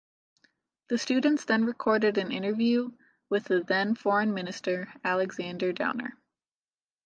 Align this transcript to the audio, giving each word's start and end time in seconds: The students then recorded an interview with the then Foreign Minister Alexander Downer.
The 0.87 0.97
students 0.97 1.45
then 1.45 1.63
recorded 1.65 2.17
an 2.17 2.31
interview 2.31 2.89
with 3.29 3.43
the 3.43 3.61
then 3.61 3.93
Foreign 3.93 4.33
Minister 4.33 4.91
Alexander 5.03 5.71
Downer. 5.73 6.17